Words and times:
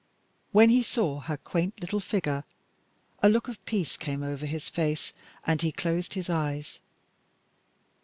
When 0.51 0.69
he 0.71 0.81
saw 0.81 1.19
her 1.19 1.37
quaint 1.37 1.79
little 1.79 1.99
figure, 1.99 2.43
a 3.21 3.29
look 3.29 3.47
of 3.47 3.63
peace 3.67 3.97
came 3.97 4.23
over 4.23 4.47
his 4.47 4.67
face 4.67 5.13
and 5.45 5.61
he 5.61 5.71
closed 5.71 6.15
his 6.15 6.27
eyes. 6.27 6.79